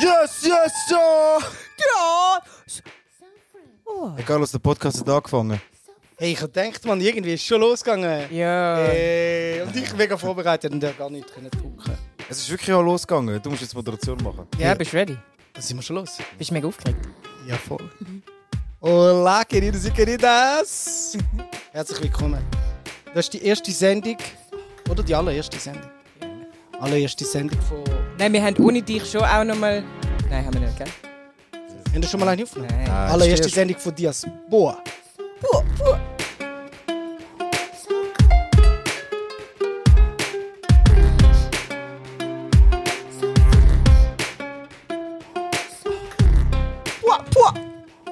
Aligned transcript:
Yes, 0.00 0.42
yes, 0.42 0.72
ja! 0.90 1.38
Ja! 1.78 2.40
Egal, 4.16 4.40
was 4.40 4.50
der 4.50 4.58
Podcast 4.58 5.00
hat 5.00 5.08
angefangen. 5.10 5.60
Hey, 6.16 6.32
ich 6.32 6.40
gedacht, 6.40 6.86
man, 6.86 6.98
irgendwie 7.02 7.34
ist 7.34 7.44
schon 7.44 7.60
losgegangen. 7.60 8.34
Ja. 8.34 8.76
Hey, 8.78 9.60
und 9.60 9.76
ich 9.76 9.92
mega 9.94 10.16
vorbereitet 10.16 10.72
und 10.72 10.80
der 10.80 10.94
gar 10.94 11.10
nicht 11.10 11.30
können 11.34 11.50
drucken. 11.50 11.98
Es 12.30 12.38
ist 12.38 12.50
wirklich 12.50 12.72
auch 12.72 12.82
losgegangen. 12.82 13.42
Du 13.42 13.50
musst 13.50 13.60
jetzt 13.60 13.74
Moderation 13.74 14.16
machen. 14.22 14.46
Ja, 14.58 14.72
bist 14.72 14.90
du 14.94 14.96
ready? 14.96 15.18
Da 15.52 15.60
sind 15.60 15.76
wir 15.76 15.82
schon 15.82 15.96
los. 15.96 16.16
Bist 16.38 16.48
du 16.48 16.54
mega 16.54 16.68
aufgeregt? 16.68 17.06
Ja, 17.46 17.56
voll. 17.56 17.90
Olá, 18.80 19.44
queridos 19.44 19.84
e 19.84 19.90
queridas! 19.90 21.18
Herzlich 21.72 22.02
willkommen. 22.02 22.42
Das 23.12 23.26
ist 23.26 23.34
die 23.34 23.44
erste 23.44 23.70
Sendung, 23.70 24.16
oder 24.88 25.02
die 25.02 25.14
allererste 25.14 25.58
Sendung? 25.58 25.90
Allererste 26.80 27.26
Sendung 27.26 27.60
von. 27.60 27.84
Nein, 28.20 28.34
wir 28.34 28.42
haben 28.44 28.56
ohne 28.62 28.82
dich 28.82 29.10
schon 29.10 29.22
auch 29.22 29.42
nochmal. 29.44 29.82
Nein, 30.28 30.44
haben 30.44 30.52
wir 30.52 30.60
nicht, 30.60 30.76
gell? 30.76 30.86
Haben 31.94 32.02
wir 32.02 32.06
schon 32.06 32.20
mal 32.20 32.28
eine 32.28 32.42
aufgenommen? 32.42 32.70
Nein. 32.76 32.90
Ah, 32.90 33.06
Allererste 33.12 33.48
stimmt. 33.48 33.54
Sendung 33.54 33.78
von 33.78 33.94
Diaspora. 33.94 34.84
Pua, 35.40 35.64
pua. 35.78 36.00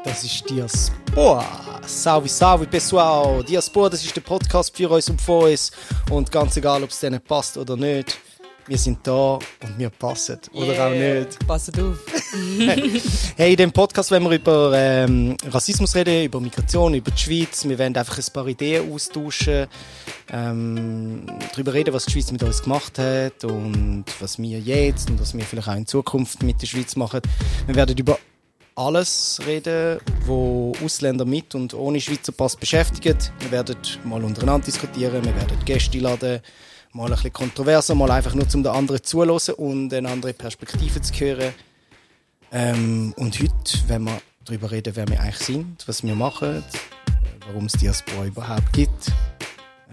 Das 0.04 0.24
ist 0.24 0.48
Diaspora. 0.48 1.44
Salve, 1.86 2.28
salve, 2.30 2.66
pessoal. 2.66 3.44
Diaspora, 3.44 3.90
das 3.90 4.02
ist 4.02 4.16
der 4.16 4.22
Podcast 4.22 4.74
für 4.74 4.88
uns 4.88 5.10
und 5.10 5.20
von 5.20 5.50
uns. 5.50 5.70
Und 6.10 6.32
ganz 6.32 6.56
egal, 6.56 6.82
ob 6.82 6.88
es 6.88 6.98
denen 6.98 7.20
passt 7.20 7.58
oder 7.58 7.76
nicht, 7.76 8.18
wir 8.68 8.78
sind 8.78 8.98
da 9.02 9.34
und 9.34 9.78
wir 9.78 9.88
passen. 9.90 10.38
Oder 10.52 10.86
auch 10.86 10.90
nicht. 10.90 11.46
Passt 11.46 11.78
auf. 11.78 11.98
Hey, 13.36 13.52
in 13.52 13.56
dem 13.56 13.72
Podcast 13.72 14.10
wollen 14.10 14.24
wir 14.24 14.32
über 14.32 14.72
ähm, 14.74 15.36
Rassismus 15.50 15.94
reden, 15.94 16.24
über 16.24 16.40
Migration, 16.40 16.92
über 16.94 17.10
die 17.10 17.18
Schweiz. 17.18 17.66
Wir 17.66 17.78
werden 17.78 17.96
einfach 17.96 18.18
ein 18.18 18.32
paar 18.32 18.46
Ideen 18.46 18.92
austauschen, 18.92 19.66
ähm, 20.30 21.24
darüber 21.52 21.72
reden, 21.72 21.94
was 21.94 22.04
die 22.04 22.12
Schweiz 22.12 22.30
mit 22.32 22.42
uns 22.42 22.62
gemacht 22.62 22.98
hat 22.98 23.44
und 23.44 24.04
was 24.20 24.38
wir 24.38 24.58
jetzt 24.58 25.08
und 25.08 25.20
was 25.20 25.34
wir 25.34 25.44
vielleicht 25.44 25.68
auch 25.68 25.76
in 25.76 25.86
Zukunft 25.86 26.42
mit 26.42 26.60
der 26.60 26.66
Schweiz 26.66 26.96
machen. 26.96 27.20
Wir 27.66 27.76
werden 27.76 27.96
über 27.96 28.18
alles 28.74 29.40
reden, 29.46 30.00
wo 30.26 30.72
Ausländer 30.84 31.24
mit 31.24 31.54
und 31.54 31.74
ohne 31.74 32.00
Schweizer 32.00 32.32
Pass 32.32 32.56
beschäftigt. 32.56 33.32
Wir 33.40 33.50
werden 33.50 33.76
mal 34.04 34.22
untereinander 34.22 34.66
diskutieren, 34.66 35.24
wir 35.24 35.34
werden 35.34 35.58
Gäste 35.64 35.98
laden, 35.98 36.40
mal 36.92 37.04
ein 37.06 37.10
bisschen 37.10 37.32
kontroverser, 37.32 37.94
mal 37.94 38.10
einfach 38.10 38.34
nur 38.34 38.48
zum 38.48 38.62
den 38.62 38.72
anderen 38.72 39.02
zuhören 39.02 39.54
und 39.56 39.92
eine 39.92 40.08
andere 40.08 40.32
Perspektive 40.32 41.00
zu 41.00 41.12
hören. 41.14 41.54
Ähm, 42.50 43.14
und 43.16 43.38
heute 43.40 43.78
wenn 43.88 44.04
wir 44.04 44.20
darüber 44.44 44.70
reden, 44.70 44.96
wer 44.96 45.06
wir 45.08 45.20
eigentlich 45.20 45.38
sind, 45.38 45.86
was 45.86 46.02
wir 46.02 46.14
machen, 46.14 46.64
warum 47.46 47.66
es 47.66 47.72
Diaspora 47.72 48.26
überhaupt 48.26 48.72
gibt. 48.72 49.12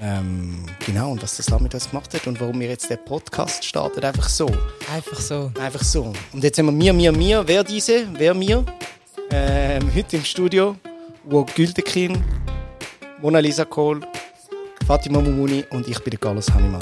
Ähm, 0.02 0.66
genau, 0.86 1.12
und 1.12 1.24
was 1.24 1.38
das 1.38 1.50
Land 1.50 1.64
mit 1.64 1.74
uns 1.74 1.90
gemacht 1.90 2.14
hat 2.14 2.28
und 2.28 2.40
warum 2.42 2.60
wir 2.60 2.68
jetzt 2.68 2.90
den 2.90 3.04
Podcast 3.06 3.64
starten. 3.64 4.04
Einfach 4.04 4.28
so. 4.28 4.46
Einfach 4.94 5.20
so. 5.20 5.52
Einfach 5.60 5.84
so. 5.84 6.14
Und 6.34 6.44
jetzt 6.44 6.58
haben 6.60 6.66
wir 6.66 6.72
mir, 6.72 6.94
mir, 6.94 7.12
mir. 7.12 7.44
Wer 7.48 7.64
diese? 7.64 8.08
Wer 8.14 8.34
mir? 8.34 8.66
Ähm, 9.32 9.90
heute 9.96 10.18
im 10.18 10.26
Studio 10.26 10.76
Ugo 11.26 11.46
Güldekin, 11.56 12.24
Mona 13.22 13.40
Lisa 13.40 13.66
Kohl, 13.66 14.02
Fatima 14.86 15.20
Mumuni 15.20 15.66
und 15.72 15.88
ich 15.88 15.98
bin 16.04 16.12
der 16.12 16.20
Carlos 16.20 16.48
Hannemann. 16.54 16.80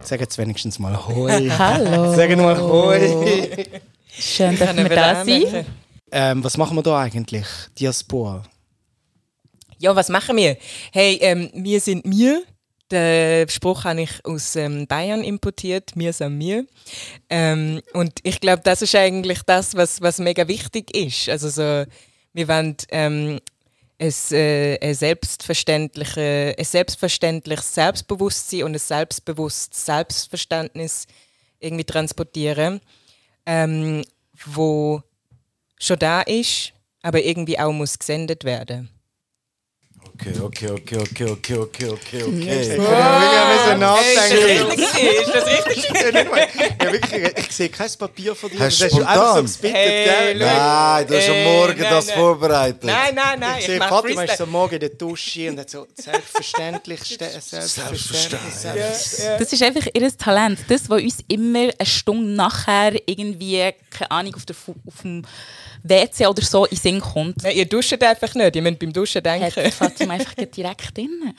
Sagen 0.00 0.22
jetzt 0.22 0.36
wenigstens 0.36 0.80
mal 0.80 1.06
Hoi. 1.06 1.48
Hallo. 1.48 2.12
Sagen 2.16 2.42
mal 2.42 2.60
Hoi. 2.60 3.64
Schön, 4.08 4.58
dass 4.58 4.76
wir 4.76 4.88
da 4.88 5.24
sind. 5.24 5.64
Ähm, 6.10 6.42
was 6.42 6.56
machen 6.56 6.76
wir 6.76 6.82
da 6.82 7.02
eigentlich? 7.02 7.46
Diaspora. 7.78 8.42
Ja, 9.78 9.94
was 9.94 10.08
machen 10.08 10.36
wir? 10.36 10.56
Hey, 10.90 11.18
ähm, 11.20 11.50
wir 11.54 11.80
sind 11.80 12.02
wir. 12.04 12.42
Den 12.90 13.48
Spruch 13.48 13.84
habe 13.84 14.02
ich 14.02 14.24
aus 14.24 14.54
ähm, 14.54 14.86
Bayern 14.86 15.24
importiert. 15.24 15.92
Wir 15.96 16.12
sind 16.12 16.38
wir. 16.38 16.66
Ähm, 17.28 17.82
und 17.92 18.20
ich 18.22 18.40
glaube, 18.40 18.62
das 18.62 18.82
ist 18.82 18.94
eigentlich 18.94 19.42
das, 19.42 19.74
was, 19.74 20.00
was 20.00 20.18
mega 20.18 20.46
wichtig 20.46 20.94
ist. 20.96 21.28
Also 21.28 21.48
so, 21.48 21.84
wir 22.32 22.48
wollen 22.48 22.76
ähm, 22.90 23.40
ein, 23.98 24.12
äh, 24.30 24.78
ein, 24.80 24.94
selbstverständliche, 24.94 26.54
ein 26.56 26.64
selbstverständliches 26.64 27.74
Selbstbewusstsein 27.74 28.62
und 28.62 28.74
ein 28.74 28.78
selbstbewusstes 28.78 29.84
Selbstverständnis 29.84 31.06
irgendwie 31.58 31.84
transportieren, 31.84 32.80
ähm, 33.46 34.04
wo 34.44 35.02
schon 35.78 35.98
da 35.98 36.22
ist, 36.22 36.72
aber 37.02 37.22
irgendwie 37.22 37.58
auch 37.58 37.72
muss 37.72 37.98
gesendet 37.98 38.44
werden. 38.44 38.90
Okay, 40.14 40.32
okay, 40.40 40.70
okay, 40.70 40.96
okay, 40.98 41.24
okay, 41.30 41.56
okay, 41.58 41.88
okay, 41.90 42.22
okay. 42.22 42.76
Ich 42.76 42.80
habe 42.80 43.78
nachdenken. 43.78 44.70
Ist 44.80 45.34
das 45.34 45.46
richtig? 45.46 45.86
Ja, 46.82 46.92
wirklich, 46.92 47.38
ich 47.38 47.52
sehe 47.52 47.68
kein 47.68 47.90
Papier 47.98 48.34
von 48.34 48.50
dir. 48.50 48.60
Hast 48.60 48.80
du 48.80 48.84
Das 48.84 48.92
hast 48.94 49.00
du 49.00 49.06
einfach 49.06 49.14
so 49.14 49.22
spontan? 49.26 49.42
gespittet, 49.44 49.74
Hey. 49.76 50.34
Nein, 50.34 51.06
du 51.06 51.16
hast 51.16 51.28
am 51.28 51.42
Morgen 51.44 51.80
nein, 51.80 51.90
das 51.90 52.06
nein. 52.06 52.16
vorbereitet. 52.16 52.84
Nein, 52.84 53.14
nein, 53.14 53.40
nein. 53.40 53.52
Ich 53.58 53.60
Ich 53.60 53.66
sehe, 53.66 53.78
Fatima 53.78 54.22
ist 54.22 54.38
so 54.38 54.46
morgen 54.46 54.74
in 54.74 54.80
der 54.80 54.88
Dusche 54.90 55.50
und 55.50 55.58
hat 55.60 55.70
so 55.70 55.86
selbstverständlich, 55.94 57.00
ste- 57.02 57.30
selbstverständlich, 57.40 58.02
selbstverständlich. 58.02 59.38
Das 59.38 59.52
ist 59.52 59.62
einfach 59.62 59.86
ihr 59.92 60.16
Talent. 60.16 60.58
Das, 60.68 60.88
was 60.88 61.02
uns 61.02 61.16
immer 61.28 61.58
eine 61.78 61.86
Stunde 61.86 62.30
nachher 62.30 62.92
irgendwie, 63.08 63.70
keine 63.98 64.10
Ahnung, 64.10 64.34
auf, 64.34 64.46
der, 64.46 64.56
auf 64.86 65.02
dem 65.02 65.22
WC 65.82 66.26
oder 66.26 66.42
so 66.42 66.64
in 66.66 66.76
Sinn 66.76 67.00
kommt, 67.00 67.42
Nein, 67.42 67.56
ihr 67.56 67.66
duscht 67.66 67.92
einfach 68.02 68.34
nicht. 68.34 68.56
Ihr 68.56 68.62
müsst 68.62 68.78
beim 68.78 68.92
Duschen 68.92 69.18
hat 69.18 69.26
denken. 69.26 69.72
Fatima 69.72 70.14
einfach 70.14 70.34
direkt 70.56 70.96
drin. 70.96 71.34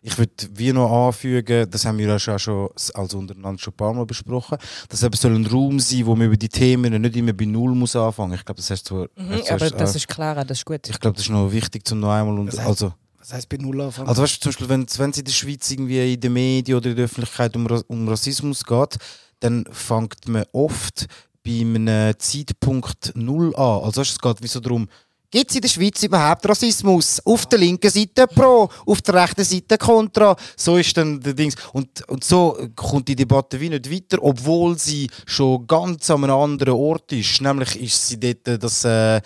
Ich 0.00 0.16
würde 0.16 0.32
wie 0.54 0.72
noch 0.72 1.08
anfügen, 1.08 1.68
das 1.70 1.84
haben 1.84 1.98
wir 1.98 2.06
ja 2.06 2.18
schon, 2.18 2.38
schon 2.38 2.68
als 2.94 3.14
untereinander 3.14 3.58
schon 3.60 3.72
ein 3.72 3.76
paar 3.76 3.92
Mal 3.92 4.06
besprochen, 4.06 4.56
dass 4.88 5.00
so 5.00 5.28
ein 5.28 5.46
Raum 5.46 5.80
sein, 5.80 6.06
wo 6.06 6.14
man 6.14 6.28
über 6.28 6.36
die 6.36 6.48
Themen 6.48 7.00
nicht 7.02 7.16
immer 7.16 7.32
bei 7.32 7.46
Null 7.46 7.74
muss 7.74 7.96
anfangen. 7.96 8.34
Ich 8.34 8.44
glaube, 8.44 8.60
das 8.60 8.70
hast 8.70 8.88
du. 8.90 9.06
Mhm, 9.16 9.42
aber 9.50 9.70
das 9.70 9.94
äh, 9.94 9.96
ist 9.98 10.08
klar, 10.08 10.36
das 10.44 10.58
ist 10.58 10.64
gut. 10.64 10.88
Ich 10.88 11.00
glaube, 11.00 11.16
das 11.16 11.24
ist 11.26 11.30
noch 11.30 11.50
wichtig 11.50 11.86
zum 11.86 12.00
noch 12.00 12.10
einmal 12.12 12.38
und 12.38 12.46
Das 12.46 12.60
heißt- 12.60 12.66
also. 12.66 12.92
Was 13.18 13.32
heisst 13.32 13.48
bei 13.48 13.56
Null 13.56 13.80
anfangen? 13.80 14.08
Also 14.08 14.22
weißt 14.22 14.36
du, 14.36 14.40
zum 14.40 14.50
Beispiel, 14.52 14.68
wenn 14.68 14.86
wenn 14.96 15.10
es 15.10 15.18
in 15.18 15.24
der 15.24 15.32
Schweiz 15.32 15.70
irgendwie 15.70 16.14
in 16.14 16.20
den 16.20 16.32
Medien 16.32 16.78
oder 16.78 16.90
in 16.90 16.96
der 16.96 17.04
Öffentlichkeit 17.06 17.54
um, 17.56 17.66
um 17.88 18.08
Rassismus 18.08 18.64
geht, 18.64 18.96
dann 19.40 19.66
fängt 19.70 20.28
man 20.28 20.44
oft 20.52 21.06
einem 21.48 22.14
Zeitpunkt 22.18 23.12
Null 23.14 23.54
an. 23.56 23.84
Also 23.84 24.02
es 24.02 24.18
geht 24.18 24.42
wie 24.42 24.46
so 24.46 24.60
darum, 24.60 24.88
gibt 25.30 25.50
es 25.50 25.56
in 25.56 25.62
der 25.62 25.68
Schweiz 25.68 26.02
überhaupt 26.02 26.48
Rassismus? 26.48 27.20
Auf 27.24 27.46
der 27.46 27.58
linken 27.58 27.90
Seite 27.90 28.26
pro, 28.26 28.68
auf 28.86 29.02
der 29.02 29.14
rechten 29.14 29.44
Seite 29.44 29.76
kontra. 29.78 30.36
So 30.56 30.76
ist 30.76 30.96
dann 30.96 31.20
der 31.20 31.34
Dings. 31.34 31.54
Und, 31.72 32.08
und 32.08 32.24
so 32.24 32.56
kommt 32.74 33.08
die 33.08 33.16
Debatte 33.16 33.60
wie 33.60 33.68
nicht 33.68 33.90
weiter, 33.90 34.18
obwohl 34.22 34.78
sie 34.78 35.08
schon 35.26 35.66
ganz 35.66 36.10
an 36.10 36.24
einem 36.24 36.36
anderen 36.36 36.74
Ort 36.74 37.12
ist. 37.12 37.40
Nämlich 37.40 37.80
ist 37.80 38.08
sie 38.08 38.18
dort, 38.18 38.62
dass 38.62 38.84
äh, 38.84 39.20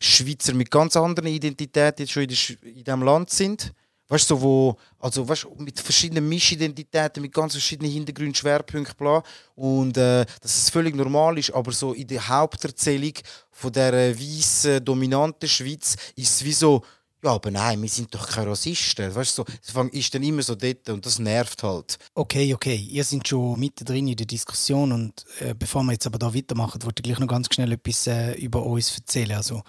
Schweizer 0.00 0.54
mit 0.54 0.70
ganz 0.70 0.96
anderen 0.96 1.28
Identitäten 1.28 2.02
jetzt 2.04 2.12
schon 2.12 2.22
in, 2.22 2.30
in 2.62 2.84
diesem 2.84 3.02
Land 3.02 3.30
sind. 3.30 3.72
Weißt 4.10 4.28
du, 4.28 4.40
wo, 4.40 4.76
also, 4.98 5.26
weißt, 5.26 5.46
mit 5.58 5.78
verschiedenen 5.78 6.28
Mischidentitäten, 6.28 7.22
mit 7.22 7.32
ganz 7.32 7.52
verschiedenen 7.52 7.92
Hintergründen, 7.92 8.34
Schwerpunkten, 8.34 8.96
bla. 8.96 9.22
Und 9.54 9.96
äh, 9.96 10.26
dass 10.42 10.58
es 10.58 10.68
völlig 10.68 10.96
normal 10.96 11.38
ist, 11.38 11.52
aber 11.52 11.70
so 11.70 11.92
in 11.92 12.08
der 12.08 12.26
Haupterzählung 12.28 13.12
von 13.52 13.72
der 13.72 14.18
weißen, 14.18 14.84
dominanten 14.84 15.48
Schweiz 15.48 15.94
ist 16.16 16.30
es 16.34 16.44
wie 16.44 16.52
so, 16.52 16.82
ja, 17.22 17.32
aber 17.34 17.50
nein, 17.50 17.80
wir 17.82 17.88
sind 17.88 18.12
doch 18.12 18.26
keine 18.26 18.50
Rassisten. 18.50 19.14
Weißt 19.14 19.38
du, 19.38 19.44
so, 19.44 19.52
es 19.62 19.92
ist 19.92 20.14
dann 20.14 20.22
immer 20.22 20.42
so 20.42 20.54
dort 20.54 20.88
und 20.88 21.04
das 21.04 21.18
nervt 21.18 21.62
halt. 21.62 21.98
Okay, 22.14 22.52
okay. 22.54 22.74
Ihr 22.74 23.04
seid 23.04 23.28
schon 23.28 23.60
mittendrin 23.60 24.08
in 24.08 24.16
der 24.16 24.26
Diskussion 24.26 24.90
und 24.90 25.24
äh, 25.38 25.54
bevor 25.54 25.82
wir 25.84 25.92
jetzt 25.92 26.06
aber 26.06 26.18
da 26.18 26.34
weitermachen, 26.34 26.82
wollte 26.82 27.00
ich 27.00 27.04
gleich 27.04 27.18
noch 27.18 27.28
ganz 27.28 27.46
schnell 27.52 27.72
etwas 27.72 28.06
äh, 28.06 28.32
über 28.32 28.64
uns 28.64 28.96
erzählen. 28.96 29.36
Also, 29.36 29.62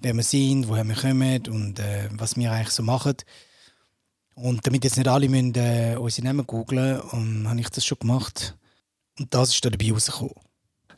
wer 0.00 0.14
wir 0.14 0.22
sind, 0.22 0.68
woher 0.68 0.84
wir 0.84 0.94
kommen 0.94 1.42
und 1.48 1.78
äh, 1.80 2.08
was 2.12 2.36
wir 2.36 2.52
eigentlich 2.52 2.70
so 2.70 2.84
machen. 2.84 3.16
Und 4.42 4.66
damit 4.66 4.82
jetzt 4.82 4.96
nicht 4.96 5.06
alle 5.06 5.28
müssen, 5.28 5.54
äh, 5.54 5.96
unsere 5.96 6.26
Namen 6.26 6.44
googlen, 6.44 7.00
um, 7.00 7.48
habe 7.48 7.60
ich 7.60 7.68
das 7.68 7.86
schon 7.86 8.00
gemacht. 8.00 8.56
Und 9.16 9.32
das 9.32 9.50
ist 9.50 9.64
da 9.64 9.70
dabei 9.70 9.92
rausgekommen. 9.92 10.34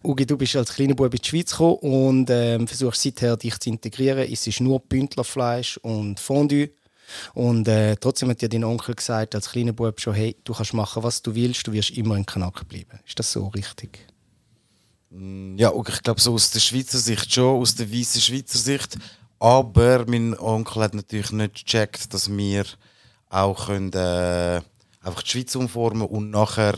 Ugi, 0.02 0.24
du 0.24 0.38
bist 0.38 0.56
als 0.56 0.72
kleiner 0.72 0.94
Bub 0.94 1.12
in 1.12 1.20
die 1.20 1.28
Schweiz 1.28 1.50
gekommen 1.50 1.76
und 1.80 2.30
ähm, 2.30 2.66
versuchst 2.66 3.02
seither 3.02 3.36
dich 3.36 3.58
zu 3.58 3.68
integrieren. 3.68 4.32
Es 4.32 4.46
ist 4.46 4.60
nur 4.60 4.80
Bündlerfleisch 4.80 5.76
und 5.82 6.20
Fondue. 6.20 6.70
Und 7.34 7.68
äh, 7.68 7.96
trotzdem 7.96 8.30
hat 8.30 8.40
dir 8.40 8.48
dein 8.48 8.64
Onkel 8.64 8.94
gesagt, 8.94 9.34
als 9.34 9.50
kleiner 9.50 9.74
Bub 9.74 10.00
schon, 10.00 10.14
hey, 10.14 10.34
du 10.42 10.54
kannst 10.54 10.72
machen, 10.72 11.02
was 11.02 11.20
du 11.20 11.34
willst, 11.34 11.66
du 11.66 11.72
wirst 11.74 11.90
immer 11.90 12.14
ein 12.14 12.24
Kanack 12.24 12.66
bleiben. 12.66 12.98
Ist 13.06 13.18
das 13.18 13.30
so 13.30 13.48
richtig? 13.48 14.06
Ja, 15.10 15.68
und 15.68 15.86
ich 15.90 16.02
glaube, 16.02 16.18
so 16.18 16.32
aus 16.32 16.50
der 16.50 16.60
Schweizer 16.60 16.98
Sicht 16.98 17.30
schon, 17.30 17.60
aus 17.60 17.74
der 17.74 17.92
weißen 17.92 18.22
Schweizer 18.22 18.58
Sicht. 18.58 18.96
Aber 19.38 20.06
mein 20.08 20.38
Onkel 20.38 20.82
hat 20.82 20.94
natürlich 20.94 21.30
nicht 21.30 21.66
gecheckt, 21.66 22.14
dass 22.14 22.34
wir 22.34 22.64
auch 23.34 23.66
können, 23.66 23.92
äh, 23.92 24.60
einfach 25.00 25.22
die 25.22 25.30
Schweiz 25.30 25.54
umformen 25.54 26.06
und 26.06 26.30
nachher 26.30 26.74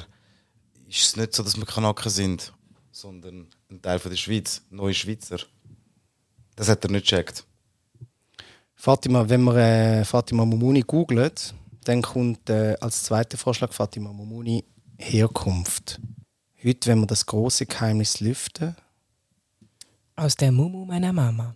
ist 0.88 1.02
es 1.02 1.16
nicht 1.16 1.34
so, 1.34 1.42
dass 1.42 1.56
wir 1.56 1.66
Kanaken 1.66 2.10
sind, 2.10 2.52
sondern 2.90 3.48
ein 3.70 3.82
Teil 3.82 3.98
von 3.98 4.10
der 4.10 4.16
Schweiz, 4.16 4.62
neue 4.70 4.94
Schweizer. 4.94 5.38
Das 6.54 6.68
hat 6.68 6.84
er 6.84 6.90
nicht 6.90 7.08
gecheckt. 7.08 7.44
Fatima, 8.74 9.28
wenn 9.28 9.42
man 9.42 9.56
äh, 9.56 10.04
Fatima 10.04 10.44
Momuni 10.44 10.82
googelt, 10.82 11.54
dann 11.84 12.02
kommt 12.02 12.48
äh, 12.50 12.76
als 12.80 13.04
zweiter 13.04 13.36
Vorschlag 13.36 13.72
Fatima 13.72 14.12
Momuni 14.12 14.64
Herkunft. 14.98 16.00
Heute, 16.64 16.90
wenn 16.90 17.00
wir 17.00 17.06
das 17.06 17.26
große 17.26 17.66
Geheimnis 17.66 18.20
lüften. 18.20 18.74
Aus 20.16 20.34
der 20.36 20.52
Mumu 20.52 20.86
meiner 20.86 21.12
Mama. 21.12 21.54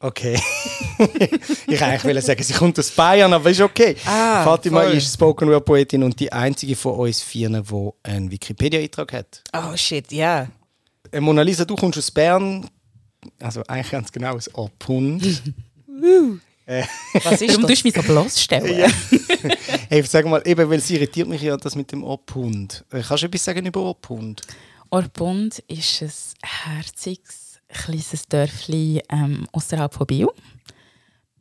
Okay. 0.00 0.40
ich 1.66 1.82
eigentlich 1.82 2.04
wollte 2.04 2.22
sagen, 2.22 2.42
sie 2.42 2.52
kommt 2.52 2.78
aus 2.78 2.90
Bayern, 2.90 3.32
aber 3.32 3.50
ist 3.50 3.60
okay. 3.60 3.96
Ah, 4.06 4.44
Fatima 4.44 4.82
voll. 4.82 4.92
ist 4.94 5.12
Spoken 5.14 5.48
Word 5.48 5.64
Poetin 5.64 6.02
und 6.02 6.18
die 6.18 6.32
einzige 6.32 6.76
von 6.76 6.94
uns 6.94 7.22
vier, 7.22 7.48
die 7.48 7.90
einen 8.02 8.30
Wikipedia-Eintrag 8.30 9.12
hat. 9.12 9.42
Oh 9.52 9.76
shit, 9.76 10.10
ja. 10.12 10.48
Äh, 11.10 11.20
Mona 11.20 11.42
Lisa, 11.42 11.64
du 11.64 11.74
kommst 11.76 11.98
aus 11.98 12.10
Bern. 12.10 12.68
Also 13.38 13.62
eigentlich 13.66 13.90
ganz 13.90 14.10
genau 14.12 14.34
aus 14.34 14.48
Ophund. 14.54 15.42
Was 17.24 17.42
ist 17.42 17.48
Warum 17.48 17.62
das? 17.66 17.70
tust 17.70 17.82
du 17.84 17.88
mich 17.88 17.94
so 17.94 18.02
bloßstellen? 18.02 18.78
Ja. 18.78 18.88
hey, 19.88 20.02
sag 20.04 20.24
mal, 20.26 20.40
eben, 20.46 20.68
weil 20.70 20.78
es 20.78 20.88
irritiert 20.90 21.28
mich 21.28 21.42
ja 21.42 21.56
das 21.56 21.74
mit 21.74 21.90
dem 21.92 22.04
Ophund. 22.04 22.84
Äh, 22.92 23.02
Kannst 23.02 23.22
du 23.24 23.26
etwas 23.26 23.44
sagen 23.44 23.66
über 23.66 23.80
Ophund? 23.82 24.42
Orbund 24.90 25.58
ist 25.68 26.02
ein 26.02 26.10
herziges, 26.76 27.58
kleines 27.68 28.22
Dörfli 28.28 29.02
ähm, 29.10 29.46
außerhalb 29.52 29.92
von 29.92 30.06
Biel. 30.06 30.28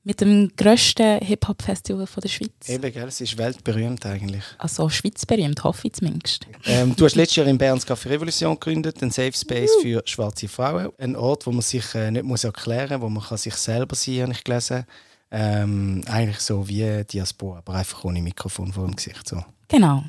Mit 0.10 0.22
dem 0.22 0.52
grössten 0.58 1.20
Hip-Hop-Festival 1.20 2.08
von 2.08 2.22
der 2.22 2.30
Schweiz. 2.30 2.68
Eben, 2.68 2.92
gell, 2.92 3.08
es 3.08 3.22
ist 3.22 3.38
weltberühmt 3.38 4.04
eigentlich. 4.08 4.44
Also 4.58 4.90
schweizberühmt, 4.90 5.64
hoffe 5.64 5.86
ich 5.86 5.94
zumindest. 5.94 6.48
Ähm, 6.66 6.96
du 6.96 7.06
hast 7.06 7.14
letztes 7.14 7.36
Jahr 7.36 7.46
in 7.46 7.60
Bern 7.60 7.76
das 7.78 7.88
Café 7.88 8.10
Revolution 8.10 8.56
gegründet, 8.56 9.04
ein 9.04 9.12
Safe 9.12 9.34
Space 9.34 9.70
für 9.84 10.02
schwarze 10.06 10.48
Frauen. 10.48 10.90
Ein 10.98 11.16
Ort, 11.16 11.46
wo 11.46 11.52
man 11.52 11.62
sich 11.62 11.94
äh, 11.94 12.10
nicht 12.10 12.24
muss 12.24 12.44
erklären 12.44 13.00
muss, 13.00 13.02
wo 13.02 13.10
man 13.10 13.24
kann 13.24 13.38
sich 13.38 13.54
selber 13.54 13.96
sein 13.96 14.24
habe 14.24 14.32
ich 14.32 14.44
gelesen. 14.44 14.86
Ähm, 15.30 16.04
eigentlich 16.08 16.40
so 16.40 16.68
wie 16.68 17.04
Diaspora, 17.04 17.60
aber 17.60 17.76
einfach 17.76 18.04
ohne 18.04 18.24
Mikrofon 18.24 18.74
vor 18.74 18.88
dem 18.88 18.96
Gesicht. 18.96 19.28
So. 19.28 19.46
Genau. 19.68 20.06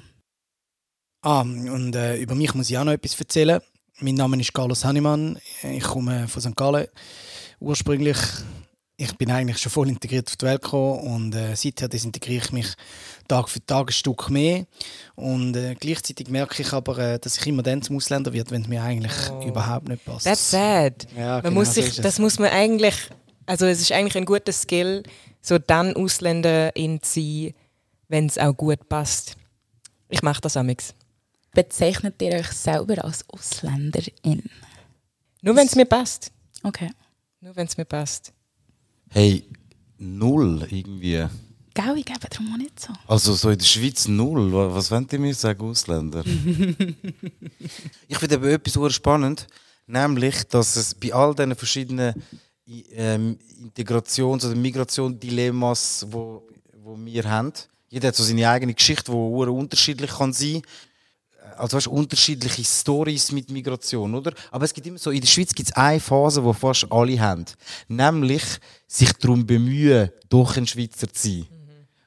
Ah, 1.20 1.42
und 1.42 1.94
äh, 1.94 2.16
über 2.16 2.34
mich 2.34 2.54
muss 2.54 2.70
ich 2.70 2.78
auch 2.78 2.84
noch 2.84 2.92
etwas 2.92 3.20
erzählen. 3.20 3.60
Mein 3.98 4.14
Name 4.14 4.40
ist 4.40 4.54
Carlos 4.54 4.82
Hannemann. 4.82 5.38
Ich 5.62 5.84
komme 5.84 6.26
von 6.26 6.40
St. 6.40 6.56
Gallen. 6.56 6.86
Ursprünglich, 7.60 8.16
ich 9.00 9.16
bin 9.16 9.30
eigentlich 9.30 9.56
schon 9.56 9.72
voll 9.72 9.88
integriert 9.88 10.28
auf 10.28 10.36
die 10.36 10.44
Welt 10.44 10.60
gekommen 10.60 11.00
und 11.00 11.34
äh, 11.34 11.56
seither 11.56 11.88
desintegriere 11.88 12.44
ich 12.44 12.52
mich 12.52 12.74
Tag 13.28 13.48
für 13.48 13.64
Tag 13.64 13.88
ein 13.88 13.92
Stück 13.92 14.28
mehr. 14.28 14.66
Und 15.14 15.56
äh, 15.56 15.74
gleichzeitig 15.74 16.28
merke 16.28 16.60
ich 16.60 16.72
aber, 16.74 16.98
äh, 16.98 17.18
dass 17.18 17.38
ich 17.38 17.46
immer 17.46 17.62
dann 17.62 17.80
zum 17.80 17.96
Ausländer 17.96 18.34
wird, 18.34 18.50
wenn 18.50 18.60
es 18.60 18.68
mir 18.68 18.82
eigentlich 18.82 19.12
überhaupt 19.46 19.88
nicht 19.88 20.04
passt. 20.04 20.26
That's 20.26 20.50
sad. 20.50 21.06
Ja, 21.16 21.36
man 21.36 21.42
genau 21.42 21.54
muss 21.54 21.68
so 21.68 21.74
sich, 21.74 21.86
ist 21.86 21.98
es. 21.98 22.02
das 22.02 22.18
muss 22.18 22.38
man 22.38 22.50
eigentlich, 22.50 22.94
also 23.46 23.64
es 23.64 23.80
ist 23.80 23.90
eigentlich 23.92 24.18
ein 24.18 24.26
guter 24.26 24.52
Skill, 24.52 25.02
so 25.40 25.58
dann 25.58 25.96
Ausländerin 25.96 27.00
zu 27.02 27.20
sein, 27.20 27.54
wenn 28.08 28.26
es 28.26 28.36
auch 28.36 28.52
gut 28.52 28.86
passt. 28.90 29.36
Ich 30.10 30.20
mache 30.20 30.42
das 30.42 30.58
amix. 30.58 30.94
Bezeichnet 31.52 32.20
ihr 32.20 32.34
euch 32.34 32.48
selber 32.48 33.02
als 33.02 33.24
Ausländerin? 33.30 34.42
Nur 35.40 35.56
wenn 35.56 35.66
es 35.66 35.74
mir 35.74 35.86
passt. 35.86 36.32
Okay. 36.62 36.90
Nur 37.40 37.56
wenn 37.56 37.66
es 37.66 37.78
mir 37.78 37.86
passt. 37.86 38.34
Hey, 39.12 39.44
null 39.98 40.66
irgendwie. 40.70 41.26
Gell, 41.74 41.96
ich 41.96 42.04
gebe 42.04 42.18
darum 42.28 42.52
auch 42.52 42.58
nicht 42.58 42.78
so. 42.80 42.92
Also 43.06 43.34
so 43.34 43.50
in 43.50 43.58
der 43.58 43.64
Schweiz 43.64 44.06
null. 44.08 44.52
Wa- 44.52 44.74
Was 44.74 44.90
wollt 44.90 45.12
ihr 45.12 45.18
mir 45.18 45.34
sagen, 45.34 45.62
Ausländer? 45.68 46.24
ich 48.08 48.18
finde 48.18 48.36
aber 48.36 48.50
etwas 48.50 48.74
sehr 48.74 48.90
spannend, 48.90 49.46
nämlich, 49.86 50.44
dass 50.44 50.76
es 50.76 50.94
bei 50.94 51.12
all 51.12 51.34
diesen 51.34 51.54
verschiedenen 51.54 52.14
ähm, 52.94 53.38
Integrations- 53.60 54.44
oder 54.46 54.54
Migrationsdilemmas, 54.56 56.06
wo, 56.10 56.46
wo 56.82 56.96
wir 56.98 57.24
haben, 57.28 57.52
jeder 57.88 58.08
hat 58.08 58.16
so 58.16 58.22
seine 58.24 58.48
eigene 58.48 58.74
Geschichte, 58.74 59.10
die 59.10 59.16
unterschiedlich 59.16 60.10
kann 60.10 60.32
sein 60.32 60.62
also 61.56 61.76
weißt, 61.76 61.88
unterschiedliche 61.88 62.64
Stories 62.64 63.32
mit 63.32 63.50
Migration, 63.50 64.14
oder? 64.14 64.32
Aber 64.50 64.64
es 64.64 64.74
gibt 64.74 64.86
immer 64.86 64.98
so, 64.98 65.10
in 65.10 65.20
der 65.20 65.28
Schweiz 65.28 65.54
gibt 65.54 65.70
es 65.70 65.76
eine 65.76 66.00
Phase, 66.00 66.42
die 66.42 66.54
fast 66.54 66.90
alle 66.90 67.20
haben. 67.20 67.44
Nämlich 67.88 68.44
sich 68.86 69.12
darum 69.14 69.46
bemühen, 69.46 70.10
doch 70.28 70.56
ein 70.56 70.66
Schweizer 70.66 71.12
zu 71.12 71.28
sein. 71.28 71.46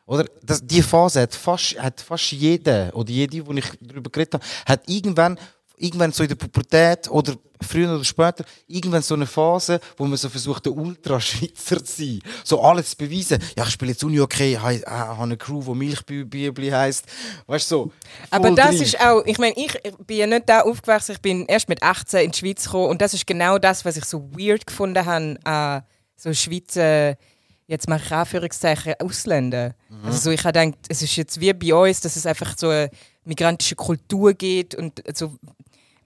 Oder? 0.05 0.25
Das, 0.41 0.65
die 0.65 0.81
Phase 0.81 1.21
hat 1.21 1.33
fast, 1.33 1.79
hat 1.79 2.01
fast 2.01 2.31
jeder, 2.31 2.95
oder 2.95 3.09
jede, 3.09 3.41
die 3.41 3.59
ich 3.59 3.65
darüber 3.81 4.09
geredet 4.09 4.35
habe, 4.35 4.45
hat 4.65 4.89
irgendwann, 4.89 5.39
irgendwann 5.77 6.11
so 6.11 6.23
in 6.23 6.29
der 6.29 6.35
Pubertät 6.35 7.09
oder 7.09 7.35
früher 7.63 7.93
oder 7.93 8.03
später, 8.03 8.43
irgendwann 8.67 9.01
so 9.01 9.15
eine 9.15 9.25
Phase, 9.25 9.79
wo 9.97 10.05
man 10.05 10.17
so 10.17 10.29
versucht, 10.29 10.65
der 10.65 10.73
Ultraschweizer 10.73 11.83
zu 11.83 12.01
sein. 12.01 12.19
So 12.43 12.61
alles 12.61 12.91
zu 12.91 12.97
beweisen. 12.97 13.39
Ja, 13.57 13.63
ich 13.63 13.71
spiele 13.71 13.91
jetzt 13.91 14.03
Uni 14.03 14.19
okay, 14.19 14.53
ich 14.53 14.59
habe 14.59 15.21
eine 15.21 15.37
Crew, 15.37 15.61
die 15.63 15.71
Milchbübli 15.71 16.69
heisst. 16.69 17.05
Weißt 17.47 17.71
du, 17.71 17.75
so. 17.75 17.91
Aber 18.29 18.51
das 18.51 18.71
drin. 18.71 18.81
ist 18.81 18.99
auch, 18.99 19.23
ich 19.25 19.37
meine, 19.37 19.55
ich 19.57 19.73
bin 20.05 20.17
ja 20.17 20.27
nicht 20.27 20.49
da 20.49 20.61
aufgewachsen, 20.61 21.13
ich 21.13 21.21
bin 21.21 21.45
erst 21.45 21.69
mit 21.69 21.81
18 21.81 22.25
in 22.25 22.31
die 22.31 22.37
Schweiz 22.37 22.65
gekommen 22.65 22.89
und 22.89 23.01
das 23.01 23.13
ist 23.13 23.25
genau 23.25 23.57
das, 23.57 23.85
was 23.85 23.97
ich 23.97 24.05
so 24.05 24.29
weird 24.33 24.67
gefunden 24.67 25.05
habe 25.05 25.37
an 25.43 25.83
so 26.15 26.33
Schweizer, 26.33 27.15
jetzt 27.67 27.89
mache 27.89 28.03
ich 28.05 28.11
Anführungszeichen, 28.11 28.93
Ausländer. 28.99 29.75
Also 30.05 30.17
so, 30.17 30.31
ich 30.31 30.43
habe 30.43 30.59
gedacht, 30.59 30.85
es 30.89 31.01
ist 31.01 31.15
jetzt 31.15 31.39
wie 31.39 31.53
bei 31.53 31.73
uns, 31.73 32.01
dass 32.01 32.15
es 32.15 32.25
einfach 32.25 32.57
so 32.57 32.69
eine 32.69 32.89
migrantische 33.25 33.75
Kultur 33.75 34.33
gibt 34.33 34.75
und 34.75 35.01
so 35.15 35.37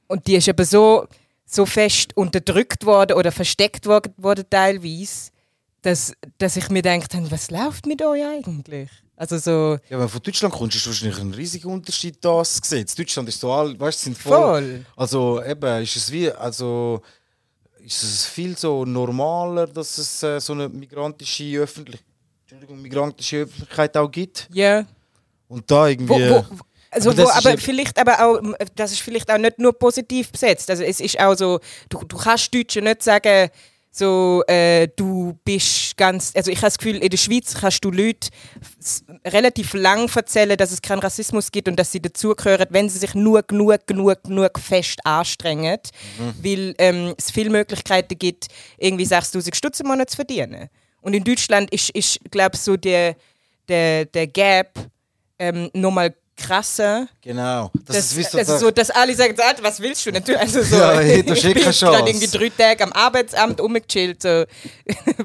und 0.07 0.27
die 0.27 0.36
ist 0.36 0.50
aber 0.50 0.65
so, 0.65 1.07
so 1.45 1.65
fest 1.65 2.15
unterdrückt 2.15 2.86
worden 2.86 3.18
oder 3.18 3.31
versteckt 3.31 3.86
worden, 3.86 4.13
worden 4.18 4.45
teilweise, 4.50 5.31
dass, 5.81 6.13
dass 6.38 6.56
ich 6.57 6.69
mir 6.69 6.81
gedacht 6.81 7.13
habe, 7.13 7.30
was 7.31 7.51
läuft 7.51 7.86
mit 7.86 8.01
euch 8.01 8.24
eigentlich? 8.24 8.89
Also 9.15 9.38
so, 9.38 9.77
Ja, 9.89 9.98
wenn 9.98 10.01
du 10.01 10.09
von 10.09 10.21
Deutschland 10.21 10.54
kommst, 10.54 10.75
ist 10.75 10.86
wahrscheinlich 10.86 11.19
ein 11.19 11.33
riesiger 11.33 11.69
Unterschied 11.69 12.18
das 12.21 12.62
gesehen. 12.62 12.86
In 12.88 12.95
Deutschland 12.95 13.30
ist 13.30 13.39
so 13.39 13.51
all, 13.51 13.80
weißt, 13.80 14.01
sind 14.01 14.18
voll, 14.18 14.38
Voll. 14.38 14.86
Also 14.95 15.44
eben, 15.44 15.81
ist 15.81 15.95
es 15.95 16.12
wie, 16.12 16.31
also 16.31 17.01
ist 17.83 18.03
es 18.03 18.25
viel 18.25 18.56
so 18.57 18.86
normaler, 18.86 19.65
dass 19.65 19.98
es 19.98 20.21
äh, 20.21 20.39
so 20.39 20.53
eine 20.53 20.69
migrantische 20.69 21.43
Öffentlich 21.60 22.03
Entschuldigung, 22.41 22.81
migrantische 22.81 23.38
Öffentlichkeit 23.38 23.98
auch 23.98 24.12
gibt. 24.12 24.48
ja. 24.53 24.86
Und 25.50 25.72
da 25.72 25.88
irgendwie. 25.88 26.13
Wo, 26.13 26.46
wo, 26.50 26.65
also 26.91 27.12
Aber 27.12 27.24
wo, 27.24 27.24
ist 27.24 27.46
aber 27.46 27.58
vielleicht 27.58 28.00
aber 28.00 28.25
auch, 28.25 28.39
das 28.75 28.91
ist 28.91 29.01
vielleicht 29.01 29.32
auch 29.32 29.38
nicht 29.38 29.60
nur 29.60 29.77
positiv 29.77 30.32
besetzt. 30.32 30.70
Also 30.70 30.84
es 30.84 31.00
ist 31.00 31.20
auch 31.20 31.36
so, 31.36 31.60
du, 31.89 32.00
du 32.06 32.17
kannst 32.17 32.53
Deutschen 32.53 32.86
nicht 32.86 33.03
sagen, 33.03 33.50
so, 33.98 34.44
äh, 34.48 34.88
du 34.96 35.39
bist 35.44 35.98
ganz, 35.98 36.32
also 36.36 36.51
ich 36.51 36.58
habe 36.58 36.67
das 36.67 36.77
Gefühl, 36.77 36.98
in 36.98 37.10
der 37.10 37.17
Schweiz 37.17 37.56
kannst 37.56 37.84
du 37.84 37.89
Leute 37.89 38.29
relativ 39.25 39.74
lang 39.74 40.08
erzählen, 40.15 40.56
dass 40.56 40.72
es 40.72 40.82
keinen 40.84 41.00
Rassismus 41.00 41.51
gibt 41.51 41.67
und 41.67 41.77
dass 41.77 41.91
sie 41.91 42.00
dazugehören, 42.00 42.67
wenn 42.70 42.89
sie 42.89 43.00
sich 43.00 43.15
nur 43.15 43.41
genug, 43.41 43.88
genug, 43.88 44.24
genug 44.24 44.60
fest 44.60 45.00
anstrengen, 45.03 45.79
weil 46.44 46.75
ähm, 46.77 47.15
es 47.17 47.32
viele 47.32 47.50
Möglichkeiten 47.50 48.20
gibt, 48.20 48.48
irgendwie 48.77 49.06
6000 49.06 49.56
Stutz 49.56 49.79
im 49.79 49.88
Monat 49.88 50.12
zu 50.12 50.17
verdienen. 50.17 50.70
Und 51.01 51.15
in 51.15 51.24
Deutschland 51.24 51.72
ist, 51.72 51.89
ist 51.91 52.20
glaube 52.29 52.56
ich, 52.56 52.62
so 52.62 52.77
der, 52.77 53.15
der, 53.67 54.06
der 54.06 54.27
Gap 54.27 54.77
ähm, 55.39 55.72
nochmal 55.74 56.13
krasser. 56.38 57.08
genau. 57.22 57.72
Das, 57.86 57.96
Das, 57.96 58.06
ist 58.06 58.17
wie 58.17 58.24
so, 58.24 58.38
also 58.38 58.58
so, 58.58 58.72
dass 58.72 58.89
alle 58.89 59.15
sagen, 59.15 59.36
so, 59.36 59.44
Alter, 59.44 59.63
was 59.63 59.79
willst 59.79 60.06
du? 60.06 60.12
Natürlich, 60.12 60.39
also 60.39 60.62
so, 60.63 60.75
Ja, 60.77 61.00
hey, 61.00 61.24
du 61.24 61.34
ich 61.34 61.41
bin 61.41 61.53
gerade 61.56 62.10
irgendwie 62.10 62.27
drei 62.27 62.50
Tage 62.50 62.84
am 62.84 62.94
Arbeitsamt 62.94 63.60
rumgechillt. 63.60 64.22
So. 64.22 64.29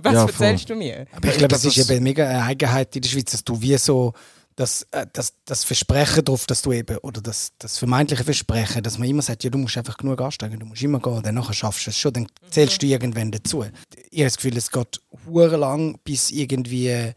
Was 0.02 0.14
Ja, 0.14 0.26
erzählst 0.26 0.70
du 0.70 0.74
mir? 0.74 1.06
Aber 1.12 1.28
ich 1.28 1.38
glaube, 1.38 1.54
es 1.54 1.62
das 1.62 1.76
ist 1.76 1.90
eben 1.90 2.02
mega 2.02 2.26
eine 2.26 2.42
Eigenheit 2.42 2.96
in 2.96 3.02
der 3.02 3.08
Schweiz, 3.08 3.30
dass 3.30 3.44
du 3.44 3.60
wie 3.60 3.76
so 3.76 4.12
das, 4.56 4.86
äh, 4.90 5.06
das, 5.12 5.34
das 5.44 5.64
Versprechen 5.64 6.24
darauf, 6.24 6.46
dass 6.46 6.62
du 6.62 6.72
eben, 6.72 6.98
oder 6.98 7.20
das, 7.20 7.52
das 7.58 7.78
vermeintliche 7.78 8.24
Versprechen, 8.24 8.82
dass 8.82 8.98
man 8.98 9.08
immer 9.08 9.22
sagt, 9.22 9.44
ja, 9.44 9.50
du 9.50 9.58
musst 9.58 9.76
einfach 9.76 9.96
genug 9.96 10.20
anstrengen, 10.20 10.58
du 10.58 10.66
musst 10.66 10.82
immer 10.82 11.00
gehen, 11.00 11.22
dann 11.22 11.34
nachher 11.34 11.54
schaffst 11.54 11.86
du 11.86 11.90
es 11.90 11.98
schon, 11.98 12.12
dann 12.12 12.26
zählst 12.50 12.82
du 12.82 12.86
irgendwann 12.86 13.30
dazu. 13.30 13.64
Ich 14.10 14.20
habe 14.20 14.24
das 14.24 14.36
Gefühl, 14.36 14.56
es 14.56 14.70
geht 14.70 15.00
hure 15.26 15.56
lang, 15.56 15.98
bis 16.04 16.30
irgendwie 16.30 17.12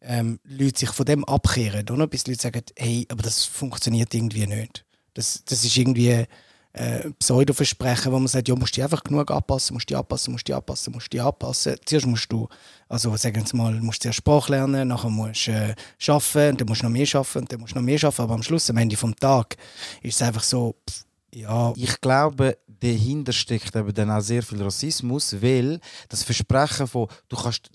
ähm, 0.00 0.38
Leute 0.44 0.80
sich 0.80 0.90
von 0.90 1.06
dem 1.06 1.24
abkehren, 1.24 1.88
oder? 1.88 2.06
Bis 2.06 2.26
Leute 2.26 2.42
sagen, 2.42 2.62
hey, 2.76 3.06
aber 3.10 3.22
das 3.22 3.44
funktioniert 3.44 4.14
irgendwie 4.14 4.46
nicht. 4.46 4.84
Das, 5.14 5.42
das 5.44 5.64
ist 5.64 5.76
irgendwie 5.76 6.26
äh, 6.72 7.10
Pseudo-Versprechen, 7.18 8.12
wo 8.12 8.18
man 8.18 8.28
sagt, 8.28 8.48
ja, 8.48 8.54
musst 8.54 8.76
dich 8.76 8.84
einfach 8.84 9.02
genug 9.02 9.30
anpassen, 9.30 9.74
musst 9.74 9.90
dich 9.90 9.96
anpassen, 9.96 10.32
musst 10.32 10.46
dich 10.46 10.54
anpassen, 10.54 10.92
musst 10.92 11.12
dich 11.12 11.20
anpassen. 11.20 11.76
Zuerst 11.84 12.06
musst 12.06 12.30
du, 12.30 12.48
also 12.88 13.16
sagen 13.16 13.44
wir 13.44 13.56
mal, 13.56 13.74
musst 13.80 14.02
zuerst 14.02 14.18
Sprache 14.18 14.52
lernen, 14.52 14.88
nachher 14.88 15.10
musst 15.10 15.48
du 15.48 15.52
äh, 15.52 15.74
arbeiten, 16.06 16.56
dann 16.58 16.68
musst 16.68 16.82
du 16.82 16.86
noch 16.86 16.92
mehr 16.92 17.06
arbeiten, 17.14 17.38
und 17.38 17.52
dann 17.52 17.60
musst 17.60 17.72
du 17.72 17.78
noch 17.78 17.84
mehr 17.84 17.98
arbeiten, 18.02 18.22
aber 18.22 18.34
am 18.34 18.42
Schluss, 18.42 18.70
am 18.70 18.76
Ende 18.76 18.96
vom 18.96 19.16
Tag, 19.16 19.56
ist 20.02 20.16
es 20.16 20.22
einfach 20.22 20.42
so, 20.42 20.76
pff, 20.88 21.04
ja, 21.34 21.72
ich 21.76 22.00
glaube, 22.00 22.56
dahinter 22.80 23.32
steckt 23.32 23.76
eben 23.76 23.92
dann 23.92 24.10
auch 24.10 24.20
sehr 24.20 24.42
viel 24.42 24.62
Rassismus, 24.62 25.42
weil 25.42 25.80
das 26.08 26.22
Versprechen 26.22 26.86
von, 26.86 27.08
du 27.28 27.36
kannst, 27.36 27.70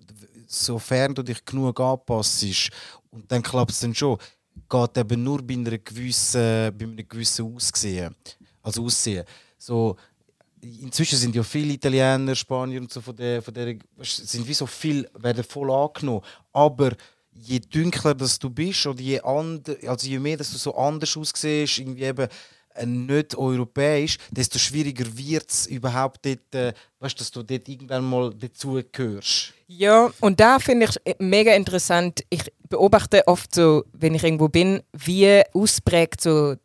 sofern 0.53 1.15
du 1.15 1.23
dich 1.23 1.43
genug 1.43 1.79
anpasst, 1.79 2.69
und 3.09 3.31
dann 3.31 3.41
klappt 3.41 3.71
es 3.71 3.79
dann 3.79 3.93
schon, 3.93 4.17
geht 4.69 4.97
eben 4.97 5.23
nur 5.23 5.41
bei, 5.41 5.53
einer 5.53 5.77
gewissen, 5.77 6.75
bei 6.77 6.85
einem 6.85 7.07
gewissen 7.07 7.53
Aussehen. 7.55 8.15
Also 8.61 8.85
Aussehen. 8.85 9.25
So, 9.57 9.95
inzwischen 10.61 11.17
sind 11.17 11.35
ja 11.35 11.43
viele 11.43 11.73
Italiener, 11.73 12.35
Spanier 12.35 12.81
und 12.81 12.91
so 12.91 13.01
von 13.01 13.15
der, 13.15 13.41
von 13.41 13.53
der 13.53 13.75
sind 14.01 14.47
wie 14.47 14.53
so 14.53 14.65
viel, 14.65 15.09
werden 15.15 15.43
voll 15.43 15.71
angenommen. 15.71 16.21
Aber 16.51 16.91
je 17.31 17.59
dunkler 17.59 18.13
dass 18.13 18.39
du 18.39 18.49
bist 18.49 18.85
oder 18.85 19.01
je, 19.01 19.19
and, 19.21 19.67
also 19.87 20.07
je 20.07 20.19
mehr 20.19 20.37
dass 20.37 20.51
du 20.51 20.57
so 20.57 20.75
anders 20.75 21.17
aussiehst, 21.17 21.79
irgendwie 21.79 22.03
eben 22.03 22.27
nicht 22.85 23.35
europäisch, 23.35 24.17
desto 24.31 24.59
schwieriger 24.59 25.05
wird 25.17 25.49
es 25.49 25.67
überhaupt 25.67 26.25
dort, 26.25 26.55
äh, 26.55 26.73
weißt, 26.99 27.19
dass 27.19 27.31
du 27.31 27.43
dort 27.43 27.67
irgendwann 27.67 28.03
mal 28.03 28.33
dazugehörst. 28.33 29.53
Ja, 29.67 30.11
und 30.19 30.39
da 30.39 30.59
finde 30.59 30.87
ich 30.87 30.97
äh, 31.05 31.15
mega 31.19 31.53
interessant. 31.53 32.23
Ich 32.29 32.51
beobachte 32.69 33.27
oft 33.27 33.53
so, 33.53 33.85
wenn 33.93 34.15
ich 34.15 34.23
irgendwo 34.23 34.49
bin, 34.49 34.81
wie 34.93 35.41
ausprägt 35.53 36.21
so 36.21 36.55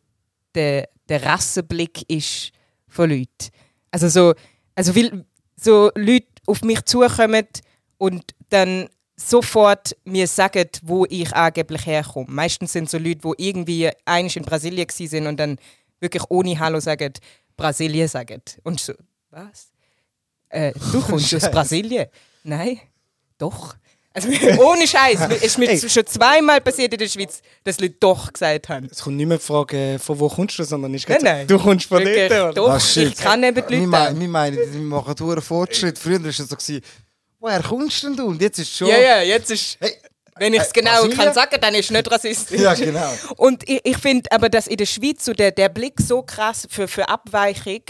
der, 0.55 0.89
der 1.07 1.23
Rassenblick 1.23 2.09
ist 2.09 2.51
von 2.87 3.09
Leuten. 3.09 3.49
Also 3.91 4.09
so, 4.09 4.33
also 4.75 4.95
will 4.95 5.25
so 5.55 5.91
Leute 5.95 6.27
auf 6.45 6.61
mich 6.61 6.83
zukommen 6.85 7.45
und 7.97 8.23
dann 8.49 8.89
sofort 9.19 9.95
mir 10.05 10.27
sagen, 10.27 10.69
wo 10.81 11.05
ich 11.09 11.33
angeblich 11.33 11.85
herkomme. 11.85 12.27
Meistens 12.29 12.73
sind 12.73 12.89
so 12.89 12.97
Leute, 12.97 13.19
die 13.23 13.47
irgendwie 13.47 13.89
einig 14.05 14.37
in 14.37 14.43
Brasilien 14.43 14.87
sind 14.89 15.27
und 15.27 15.37
dann 15.39 15.57
wirklich 15.99 16.23
ohne 16.29 16.57
Hallo 16.59 16.79
sagen, 16.79 17.13
Brasilien 17.55 18.07
sagen. 18.07 18.41
Und 18.63 18.79
so, 18.79 18.93
was? 19.29 19.67
Äh, 20.49 20.73
du 20.91 21.01
kommst 21.01 21.33
aus 21.35 21.49
Brasilien? 21.51 22.07
Nein, 22.43 22.79
doch. 23.37 23.75
Also, 24.11 24.27
ohne 24.63 24.87
Scheiß. 24.87 25.19
Es 25.29 25.43
ist 25.43 25.57
mir 25.57 25.77
schon 25.77 26.05
zweimal 26.05 26.61
passiert 26.61 26.93
in 26.93 26.99
der 26.99 27.07
Schweiz, 27.07 27.41
dass 27.63 27.79
Leute 27.79 27.95
doch 27.99 28.33
gesagt 28.33 28.69
haben. 28.69 28.87
Es 28.91 29.01
kommt 29.03 29.17
nicht 29.17 29.27
mehr 29.27 29.37
die 29.37 29.43
Frage, 29.43 29.97
von 29.99 30.19
wo 30.19 30.27
kommst 30.27 30.57
du, 30.57 30.63
sondern 30.63 30.93
ist 30.93 31.07
nein, 31.07 31.19
nein. 31.21 31.47
du 31.47 31.59
kommst 31.59 31.85
von 31.85 32.03
Wirklich, 32.03 32.29
dort. 32.29 32.57
Doch, 32.57 32.79
shit. 32.79 33.09
ich 33.09 33.15
kann 33.15 33.43
eben 33.43 33.55
die 33.55 33.69
Wir, 33.69 33.77
Leute. 33.77 33.87
mein, 33.87 34.19
wir 34.19 34.27
meinen, 34.27 34.57
wir 34.57 34.81
machen 34.81 35.15
einen 35.19 35.41
Fortschritt. 35.41 35.99
Früher 35.99 36.21
war 36.21 36.29
es 36.29 36.37
so, 36.37 36.47
gewesen, 36.47 36.81
woher 37.39 37.61
kommst 37.61 38.03
denn 38.03 38.15
du? 38.15 38.25
Und 38.25 38.41
jetzt 38.41 38.57
ist 38.57 38.71
es 38.71 38.77
schon... 38.77 38.87
Ja, 38.87 38.97
ja, 38.97 39.21
jetzt 39.21 39.51
ist. 39.51 39.77
Hey, 39.79 39.93
Wenn 40.39 40.53
ich 40.53 40.61
es 40.61 40.69
äh, 40.69 40.81
genau 40.81 40.91
Brasilien? 40.91 41.17
kann 41.17 41.33
sagen, 41.33 41.57
dann 41.61 41.75
ist 41.75 41.85
es 41.85 41.91
nicht 41.91 42.11
rassistisch. 42.11 42.59
Ja, 42.59 42.73
genau. 42.73 43.11
Und 43.37 43.67
ich, 43.69 43.81
ich 43.83 43.97
finde 43.97 44.31
aber, 44.31 44.49
dass 44.49 44.67
in 44.67 44.77
der 44.77 44.85
Schweiz 44.85 45.25
so 45.25 45.33
der, 45.33 45.51
der 45.51 45.69
Blick 45.69 45.99
so 45.99 46.21
krass 46.21 46.67
für, 46.69 46.87
für 46.87 47.07
Abweichung 47.09 47.81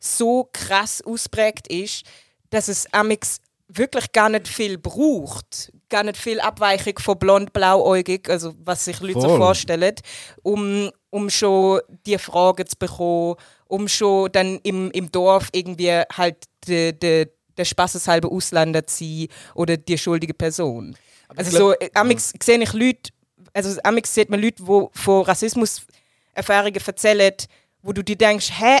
so 0.00 0.48
krass 0.52 1.02
ausprägt 1.02 1.68
ist, 1.68 2.04
dass 2.50 2.68
es 2.68 2.92
amix 2.92 3.38
wirklich 3.68 4.12
gar 4.12 4.28
nicht 4.28 4.48
viel 4.48 4.78
braucht. 4.78 5.72
Gar 5.88 6.04
nicht 6.04 6.16
viel 6.16 6.40
Abweichung 6.40 6.98
von 6.98 7.18
blond, 7.18 7.52
blauäugig, 7.52 8.28
also 8.28 8.54
was 8.64 8.84
sich 8.84 9.00
Leute 9.00 9.20
so 9.20 9.28
Voll. 9.28 9.38
vorstellen, 9.38 9.94
um, 10.42 10.90
um 11.10 11.30
schon 11.30 11.80
die 12.06 12.18
Fragen 12.18 12.66
zu 12.66 12.76
bekommen, 12.78 13.36
um 13.68 13.88
schon 13.88 14.30
dann 14.32 14.58
im, 14.62 14.90
im 14.90 15.10
Dorf 15.12 15.48
irgendwie 15.52 16.02
halt 16.12 16.44
de, 16.66 16.92
de, 16.92 17.28
der 17.56 17.64
Spaßeshalber 17.64 18.30
Ausländer 18.30 18.86
zu 18.86 19.04
sein 19.04 19.28
oder 19.54 19.76
die 19.76 19.98
schuldige 19.98 20.34
Person. 20.34 20.96
Also 21.36 21.56
so, 21.56 21.72
äh, 21.74 21.90
amix 21.94 22.32
sehe 22.42 22.62
ich 22.62 22.72
Leute, 22.72 23.10
also 23.52 23.78
amix 23.84 24.14
sieht 24.14 24.30
man 24.30 24.40
Leute, 24.40 24.62
die 24.62 24.98
von 24.98 25.22
Rassismuserfahrungen 25.22 26.74
erzählen, 26.86 27.34
wo 27.82 27.92
du 27.92 28.02
dir 28.02 28.16
denkst, 28.16 28.50
hä, 28.58 28.78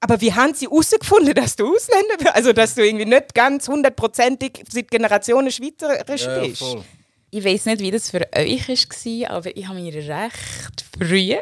aber 0.00 0.20
wie 0.20 0.32
haben 0.34 0.52
sie 0.52 0.66
herausgefunden, 0.66 1.32
dass 1.34 1.54
du 1.54 1.72
Ausländer 1.72 2.16
bist? 2.18 2.34
Also, 2.34 2.52
dass 2.52 2.74
du 2.74 2.84
irgendwie 2.84 3.04
nicht 3.04 3.34
ganz 3.34 3.68
hundertprozentig 3.68 4.64
seit 4.68 4.90
Generationen 4.90 5.50
Schweizerisch 5.52 6.22
Ja, 6.22 6.40
bist. 6.40 6.58
voll. 6.58 6.84
Ich 7.30 7.44
weiß 7.44 7.66
nicht, 7.66 7.80
wie 7.80 7.90
das 7.90 8.10
für 8.10 8.20
euch 8.34 8.68
war, 8.68 9.30
aber 9.30 9.56
ich 9.56 9.66
habe 9.66 9.80
mich 9.80 9.94
recht 9.94 10.84
früh 10.98 11.34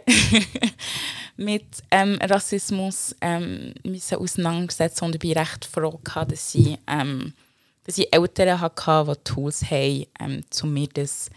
mit 1.37 1.65
ähm, 1.91 2.19
Rassismus 2.23 3.17
ähm, 3.21 3.75
müssen 3.85 4.19
auseinandersetzen 4.19 5.05
und 5.07 5.15
ich 5.15 5.21
bin 5.21 5.33
recht 5.33 5.65
froh, 5.65 5.99
gehabt, 6.05 6.33
dass 6.33 6.55
ich, 6.55 6.79
ähm, 6.87 7.33
dass 7.85 7.99
ich 7.99 8.13
Eltern 8.15 8.61
hatte, 8.61 9.05
die 9.07 9.25
Tools 9.25 9.71
haben, 9.71 10.07
ähm, 10.21 10.45
um 10.63 10.73
mir 10.73 10.89
das 10.93 11.31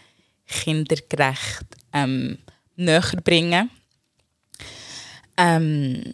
kindergerecht 0.46 1.64
ähm, 1.92 2.38
näher 2.76 3.02
zu 3.02 3.16
bringen. 3.16 3.70
Ähm, 5.36 6.12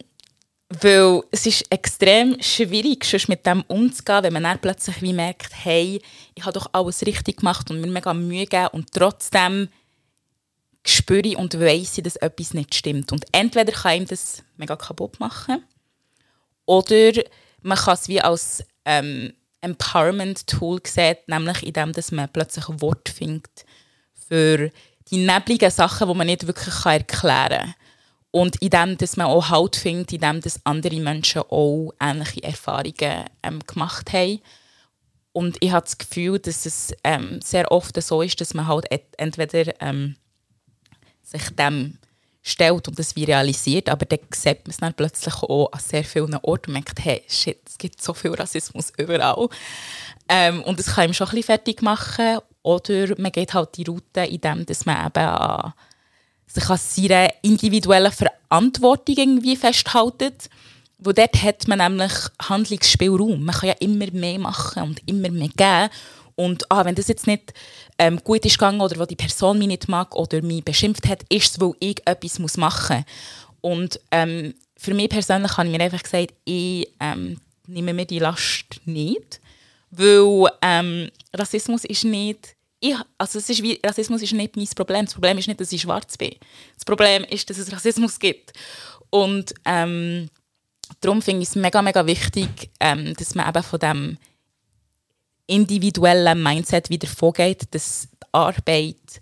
weil 0.69 1.21
es 1.31 1.45
ist 1.45 1.65
extrem 1.69 2.41
schwierig, 2.41 3.03
sonst 3.03 3.27
mit 3.27 3.45
dem 3.45 3.61
umzugehen, 3.67 4.23
wenn 4.23 4.33
man 4.33 4.43
dann 4.43 4.59
plötzlich 4.59 5.01
wie 5.01 5.13
merkt, 5.13 5.51
hey, 5.65 6.01
ich 6.33 6.43
habe 6.43 6.53
doch 6.53 6.69
alles 6.71 7.05
richtig 7.05 7.37
gemacht 7.37 7.69
und 7.69 7.81
mir 7.81 7.87
mega 7.87 8.13
Mühe 8.13 8.45
gegeben 8.45 8.69
und 8.71 8.91
trotzdem 8.93 9.67
spüre 10.85 11.27
ich 11.27 11.37
und 11.37 11.59
weiss 11.59 11.97
ich, 11.97 12.03
dass 12.03 12.15
etwas 12.15 12.53
nicht 12.53 12.73
stimmt. 12.73 13.11
Und 13.11 13.25
entweder 13.33 13.71
kann 13.73 13.97
ihm 13.97 14.05
das 14.05 14.43
mega 14.55 14.75
kaputt 14.77 15.19
machen 15.19 15.63
oder 16.65 17.11
man 17.61 17.77
kann 17.77 17.95
es 17.95 18.07
wie 18.07 18.21
als 18.21 18.63
ähm, 18.85 19.33
Empowerment-Tool 19.61 20.81
sehen, 20.85 21.17
nämlich 21.27 21.65
indem 21.65 21.93
dass 21.93 22.11
man 22.11 22.31
plötzlich 22.31 22.67
ein 22.67 22.81
Wort 22.81 23.09
findet 23.09 23.65
für 24.27 24.71
die 25.09 25.25
nebligen 25.25 25.71
Sachen, 25.71 26.07
die 26.07 26.13
man 26.13 26.27
nicht 26.27 26.47
wirklich 26.47 26.85
erklären 26.85 27.49
kann. 27.49 27.75
Und 28.31 28.61
indem 28.61 28.97
dass 28.97 29.17
man 29.17 29.27
auch 29.27 29.49
Halt 29.49 29.75
findet, 29.75 30.13
indem 30.13 30.39
dass 30.41 30.65
andere 30.65 30.99
Menschen 30.99 31.41
auch 31.49 31.91
ähnliche 31.99 32.43
Erfahrungen 32.43 33.25
ähm, 33.43 33.59
gemacht 33.67 34.13
haben. 34.13 34.39
Und 35.33 35.57
ich 35.59 35.71
habe 35.71 35.83
das 35.83 35.97
Gefühl, 35.97 36.39
dass 36.39 36.65
es 36.65 36.93
ähm, 37.03 37.41
sehr 37.41 37.71
oft 37.71 38.01
so 38.01 38.21
ist, 38.21 38.39
dass 38.39 38.53
man 38.53 38.67
halt 38.67 38.85
entweder 39.17 39.73
ähm, 39.81 40.15
sich 41.23 41.49
dem 41.55 41.97
stellt 42.41 42.87
und 42.87 42.97
das 42.97 43.15
wie 43.15 43.23
realisiert, 43.23 43.89
aber 43.89 44.05
dann 44.05 44.19
sieht 44.33 44.65
man 44.65 44.71
es 44.71 44.77
dann 44.77 44.93
plötzlich 44.93 45.35
auch 45.35 45.71
an 45.71 45.79
sehr 45.79 46.03
vielen 46.03 46.35
Orten 46.35 46.71
und 46.71 46.73
merkt, 46.73 47.03
hey, 47.03 47.23
shit, 47.27 47.59
es 47.67 47.77
gibt 47.77 48.01
so 48.01 48.13
viel 48.13 48.33
Rassismus 48.33 48.91
überall. 48.97 49.47
Ähm, 50.27 50.63
und 50.63 50.79
das 50.79 50.87
kann 50.87 51.09
ihm 51.09 51.13
schon 51.13 51.27
ein 51.27 51.31
bisschen 51.31 51.43
fertig 51.43 51.81
machen. 51.81 52.39
Oder 52.63 53.19
man 53.19 53.31
geht 53.31 53.53
halt 53.53 53.77
die 53.77 53.83
Route, 53.83 54.21
indem 54.21 54.65
dass 54.65 54.85
man 54.85 55.07
eben 55.07 55.25
an 55.25 55.73
sich 56.47 56.69
an 56.69 56.77
seiner 56.77 57.29
individuellen 57.41 58.11
Verantwortung 58.11 59.15
irgendwie 59.17 59.55
festhaltet. 59.55 60.49
Wo 60.97 61.11
dort 61.11 61.41
hat 61.41 61.67
man 61.67 61.79
nämlich 61.79 62.11
Handlungsspielraum. 62.41 63.43
Man 63.43 63.55
kann 63.55 63.69
ja 63.69 63.75
immer 63.79 64.11
mehr 64.11 64.39
machen 64.39 64.83
und 64.83 65.01
immer 65.07 65.29
mehr 65.29 65.49
geben. 65.49 65.89
Und 66.35 66.69
ah, 66.71 66.85
wenn 66.85 66.95
das 66.95 67.07
jetzt 67.07 67.27
nicht 67.27 67.53
ähm, 67.97 68.19
gut 68.23 68.45
ist 68.45 68.57
gegangen 68.57 68.81
oder 68.81 68.99
wo 68.99 69.05
die 69.05 69.15
Person 69.15 69.59
mich 69.59 69.67
nicht 69.67 69.87
mag 69.87 70.15
oder 70.15 70.41
mich 70.41 70.63
beschimpft 70.63 71.07
hat, 71.07 71.23
ist 71.29 71.51
es, 71.51 71.61
weil 71.61 71.73
ich 71.79 72.05
etwas 72.05 72.39
muss 72.39 72.57
machen 72.57 72.97
muss. 72.97 73.05
Und 73.61 73.99
ähm, 74.11 74.53
für 74.77 74.93
mich 74.93 75.09
persönlich 75.09 75.55
habe 75.57 75.69
ich 75.69 75.77
mir 75.77 75.83
einfach 75.83 76.03
gesagt, 76.03 76.33
ich 76.45 76.87
ähm, 76.99 77.39
nehme 77.67 77.93
mir 77.93 78.05
die 78.05 78.19
Last 78.19 78.81
nicht. 78.85 79.39
Weil 79.91 80.47
ähm, 80.61 81.09
Rassismus 81.33 81.85
ist 81.85 82.03
nicht. 82.05 82.55
Ich, 82.79 82.95
also 83.17 83.37
es 83.37 83.49
ist 83.49 83.61
wie, 83.61 83.79
Rassismus 83.85 84.21
ist 84.23 84.33
nicht 84.33 84.55
mein 84.55 84.67
Problem. 84.67 85.05
Das 85.05 85.13
Problem 85.13 85.37
ist 85.37 85.47
nicht, 85.47 85.59
dass 85.59 85.71
ich 85.71 85.81
schwarz 85.81 86.17
bin. 86.17 86.33
Das 86.75 86.85
Problem 86.85 87.23
ist, 87.25 87.49
dass 87.49 87.57
es 87.57 87.71
Rassismus 87.71 88.17
gibt. 88.17 88.53
Und 89.11 89.53
ähm, 89.65 90.29
darum 91.01 91.21
finde 91.21 91.43
ich 91.43 91.49
es 91.49 91.55
mega, 91.55 91.81
mega 91.81 92.05
wichtig, 92.05 92.71
ähm, 92.79 93.13
dass 93.15 93.35
man 93.35 93.47
eben 93.47 93.63
von 93.63 93.79
dem 93.79 94.17
individuellen 95.51 96.41
Mindset 96.41 96.89
wieder 96.89 97.07
vorgeht, 97.07 97.63
dass 97.71 98.07
die 98.11 98.27
Arbeit 98.31 99.21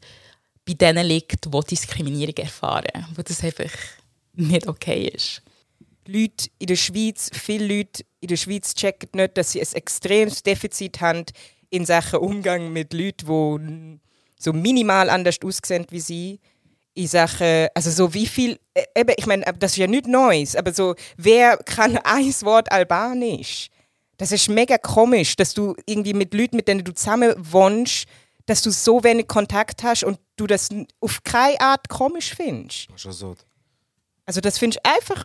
bei 0.66 0.74
denen 0.74 1.06
liegt, 1.06 1.46
die 1.46 1.60
Diskriminierung 1.70 2.36
erfahren, 2.38 3.06
wo 3.16 3.22
das 3.22 3.44
einfach 3.44 3.72
nicht 4.34 4.68
okay 4.68 5.08
ist. 5.08 5.42
Leute 6.08 6.50
in 6.58 6.68
der 6.68 6.76
Schweiz, 6.76 7.30
viele 7.34 7.78
Leute 7.78 8.04
in 8.20 8.28
der 8.28 8.38
Schweiz 8.38 8.74
checken 8.74 9.10
nicht, 9.14 9.38
dass 9.38 9.52
sie 9.52 9.62
ein 9.62 9.74
extremes 9.74 10.44
Defizit 10.44 11.02
haben 11.02 11.26
in 11.70 11.86
Sachen 11.86 12.20
Umgang 12.20 12.72
mit 12.72 12.94
Leuten, 12.94 13.28
die 13.28 14.00
so 14.40 14.54
minimal 14.54 15.10
anders 15.10 15.38
aussehen 15.44 15.86
wie 15.90 16.00
sie. 16.00 16.40
In 16.96 17.08
Sachen, 17.08 17.68
also 17.76 17.92
so 17.92 18.14
wie 18.14 18.26
viel, 18.26 18.60
äh, 18.74 18.84
eben, 18.96 19.14
ich 19.16 19.26
meine, 19.26 19.46
das 19.58 19.72
ist 19.72 19.78
ja 19.78 19.88
nichts 19.88 20.08
Neues, 20.08 20.56
aber 20.56 20.74
so, 20.74 20.96
wer 21.18 21.58
kann 21.58 21.98
ein 22.04 22.34
Wort 22.42 22.72
Albanisch? 22.72 23.70
Das 24.20 24.34
ist 24.34 24.50
mega 24.50 24.78
komisch, 24.78 25.38
dass 25.38 25.54
du 25.54 25.76
irgendwie 25.86 26.14
mit 26.14 26.34
Leuten, 26.34 26.58
mit 26.58 26.68
denen 26.68 26.84
du 26.84 26.94
zusammen 26.94 27.34
wohnst, 27.38 28.06
dass 28.46 28.62
du 28.62 28.70
so 28.70 29.02
wenig 29.02 29.28
Kontakt 29.28 29.82
hast 29.82 30.04
und 30.04 30.20
du 30.36 30.46
das 30.46 30.68
auf 31.00 31.24
keine 31.24 31.60
Art 31.62 31.88
komisch 31.88 32.36
findest. 32.36 32.90
Schon 32.98 33.14
so. 33.14 33.36
Also 34.26 34.42
das 34.42 34.58
findest 34.58 34.82
du 34.84 34.92
einfach 34.92 35.24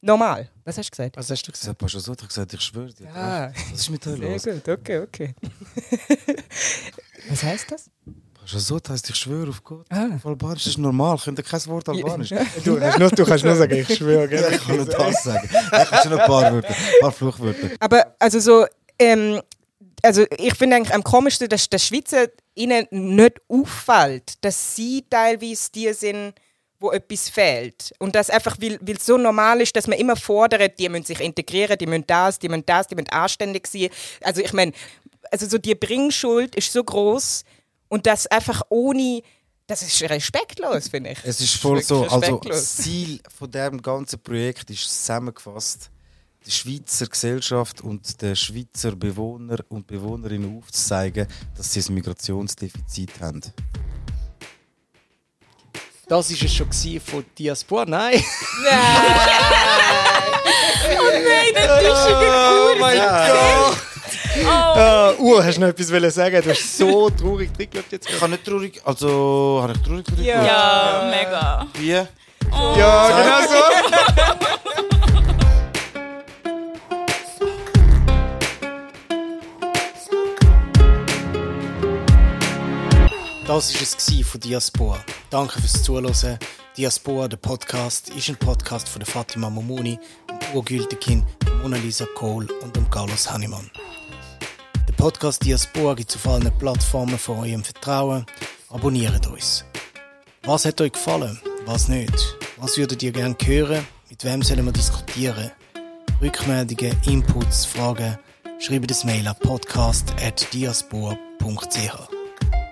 normal. 0.00 0.50
Was 0.64 0.76
hast 0.76 0.88
du 0.88 0.90
gesagt? 0.90 1.16
Was 1.16 1.30
hast 1.30 1.46
du 1.46 1.52
gesagt? 1.52 1.80
hat 1.82 1.90
schon 1.90 2.00
so 2.00 2.14
gesagt, 2.16 2.52
ich 2.52 2.60
schwöre 2.60 2.92
dir. 2.92 3.14
Ah. 3.14 3.52
Was 3.70 3.80
ist 3.80 3.90
mit 3.90 4.04
dir 4.04 4.16
Sehr 4.16 4.32
los? 4.32 4.42
gut, 4.42 4.68
okay, 4.68 4.98
okay. 4.98 5.34
Was 7.28 7.44
heißt 7.44 7.70
das? 7.70 7.90
Das 8.50 8.72
heisst, 8.88 9.08
ich 9.08 9.16
schwöre 9.16 9.50
auf 9.50 9.62
Gott. 9.62 9.86
Auf 9.90 10.26
Albanisch 10.26 10.64
das 10.64 10.72
ist 10.72 10.78
normal, 10.78 11.16
könnt 11.18 11.38
ihr 11.38 11.44
kein 11.44 11.64
Wort 11.66 11.88
Albanisch? 11.88 12.30
Du 12.64 12.78
kannst 12.78 12.98
nur, 12.98 13.10
du 13.10 13.24
kannst 13.24 13.44
nur 13.44 13.54
sagen, 13.54 13.76
ich 13.76 13.96
schwöre, 13.96 14.28
gell? 14.28 14.52
ich 14.52 14.64
kann 14.64 14.76
nur 14.76 14.86
das 14.86 15.22
sagen. 15.22 15.48
Ich 15.52 15.88
kann 15.88 16.02
schon 16.02 16.12
noch 16.12 16.18
ein 16.18 16.26
paar 16.26 16.52
Wörter, 16.52 16.68
ein 16.68 17.00
paar 17.00 17.12
Fluchwörter. 17.12 17.70
Aber 17.78 18.14
also 18.18 18.40
so, 18.40 18.66
ähm, 18.98 19.40
also 20.02 20.24
ich 20.36 20.54
finde 20.54 20.76
eigentlich 20.76 20.94
am 20.94 21.04
komischsten, 21.04 21.48
dass 21.48 21.68
der 21.68 21.78
Schweizer 21.78 22.26
ihnen 22.54 22.86
nicht 22.90 23.40
auffällt, 23.48 24.44
dass 24.44 24.74
sie 24.74 25.04
teilweise 25.08 25.70
die 25.72 25.92
sind, 25.92 26.34
wo 26.80 26.90
etwas 26.90 27.28
fehlt. 27.28 27.92
Und 28.00 28.16
das 28.16 28.28
einfach, 28.28 28.56
weil 28.60 28.78
weil 28.82 28.96
es 28.96 29.06
so 29.06 29.16
normal 29.16 29.60
ist, 29.60 29.76
dass 29.76 29.86
man 29.86 29.98
immer 29.98 30.16
fordert, 30.16 30.78
die 30.80 30.88
müssen 30.88 31.04
sich 31.04 31.20
integrieren, 31.20 31.78
die 31.78 31.86
müssen 31.86 32.06
das, 32.08 32.40
die 32.40 32.48
müssen 32.48 32.66
das, 32.66 32.88
die 32.88 32.96
müssen 32.96 33.10
anständig 33.10 33.68
sein. 33.68 33.88
Also 34.20 34.40
ich 34.42 34.52
meine, 34.52 34.72
also 35.30 35.46
so 35.48 35.58
die 35.58 35.76
Bringschuld 35.76 36.56
ist 36.56 36.72
so 36.72 36.82
groß 36.82 37.44
und 37.92 38.06
das 38.06 38.26
einfach 38.26 38.62
ohne, 38.70 39.20
das 39.66 39.82
ist 39.82 40.00
respektlos, 40.08 40.88
finde 40.88 41.10
ich. 41.10 41.18
Es 41.24 41.42
ist 41.42 41.56
voll 41.56 41.82
so, 41.82 42.06
also 42.08 42.38
das 42.38 42.76
Ziel 42.76 43.20
von 43.38 43.50
diesem 43.50 43.82
ganzen 43.82 44.18
Projekt 44.18 44.70
ist 44.70 44.88
zusammengefasst, 44.88 45.90
der 46.46 46.50
Schweizer 46.50 47.06
Gesellschaft 47.06 47.82
und 47.82 48.22
den 48.22 48.34
Schweizer 48.34 48.96
Bewohner 48.96 49.58
und 49.68 49.86
Bewohnerinnen 49.86 50.56
aufzuzeigen, 50.56 51.26
dass 51.54 51.70
sie 51.70 51.82
ein 51.82 51.94
Migrationsdefizit 51.94 53.20
haben. 53.20 53.42
Das 56.08 56.30
war 56.30 56.46
es 56.46 56.54
schon 56.54 57.00
von 57.00 57.26
Diaspora. 57.38 57.84
Nein! 57.84 58.24
Nein, 58.64 58.82
das 61.54 61.82
ist 61.82 62.08
Oh 62.08 62.74
mein 62.80 62.96
Gott! 62.96 63.91
Oh. 64.34 65.22
Uhr, 65.22 65.44
hast 65.44 65.56
du 65.56 65.60
noch 65.60 65.68
etwas 65.68 65.92
wollen 65.92 66.10
sagen? 66.10 66.42
Du 66.42 66.50
hast 66.50 66.78
so 66.78 67.10
traurig 67.20 67.50
reingeschaut 67.58 67.90
jetzt. 67.90 68.08
Ich 68.08 68.20
habe 68.20 68.32
nicht 68.32 68.44
traurig, 68.44 68.80
also 68.84 69.60
habe 69.62 69.74
ich 69.74 69.82
traurig 69.82 70.04
drin 70.06 70.24
Ja. 70.24 70.44
Ja, 70.44 71.10
mega. 71.10 71.66
Wie? 71.78 71.90
Ja, 71.90 72.06
genau 73.08 73.48
so. 73.48 73.62
Das 83.46 83.74
war 83.74 83.82
es 83.82 84.26
von 84.26 84.40
Diaspora. 84.40 85.04
Danke 85.28 85.60
fürs 85.60 85.82
Zuhören. 85.82 86.38
Diaspora, 86.74 87.28
der 87.28 87.36
Podcast, 87.36 88.08
ist 88.08 88.30
ein 88.30 88.36
Podcast 88.36 88.88
von 88.88 89.00
der 89.00 89.06
Fatima 89.06 89.50
Momuni, 89.50 89.98
dem 90.30 90.54
urgültigen 90.56 91.22
Mona 91.60 91.76
Lisa 91.76 92.06
Kohl 92.14 92.50
und 92.62 92.74
dem 92.74 92.88
Carlos 92.88 93.30
Hannemann. 93.30 93.70
Podcast 95.02 95.44
Diaspora 95.44 95.94
gibt 95.94 96.10
es 96.10 96.16
auf 96.16 96.28
allen 96.28 96.52
Plattformen 96.58 97.18
von 97.18 97.40
eurem 97.40 97.64
Vertrauen. 97.64 98.24
Abonniert 98.68 99.26
uns. 99.26 99.64
Was 100.44 100.64
hat 100.64 100.80
euch 100.80 100.92
gefallen? 100.92 101.40
Was 101.66 101.88
nicht? 101.88 102.14
Was 102.58 102.78
würdet 102.78 103.02
ihr 103.02 103.10
gerne 103.10 103.34
hören? 103.42 103.84
Mit 104.08 104.24
wem 104.24 104.42
sollen 104.42 104.64
wir 104.64 104.70
diskutieren? 104.70 105.50
Rückmeldungen, 106.20 106.96
Inputs, 107.04 107.64
Fragen? 107.64 108.16
Schreibt 108.60 108.92
das 108.92 109.02
Mail 109.02 109.26
an 109.26 109.34
podcast.diaspora.ch. 109.40 112.08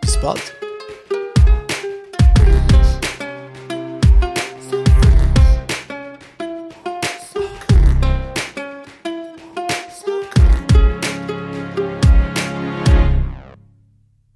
Bis 0.01 0.21
bald! 0.21 0.60